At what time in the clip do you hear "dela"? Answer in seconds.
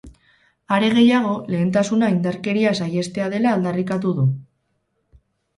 3.35-3.55